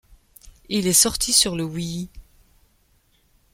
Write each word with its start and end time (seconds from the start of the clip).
Il 0.67 0.87
est 0.87 0.93
sorti 0.99 1.29
le 1.29 1.35
sur 1.35 1.53
Wii. 1.53 2.09